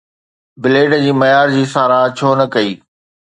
Blade 0.65 0.95
جي 1.03 1.11
معيار 1.19 1.53
جي 1.55 1.63
ساراهه 1.75 2.13
ڇو 2.17 2.29
نه 2.39 2.45
ڪئي؟ 2.53 2.71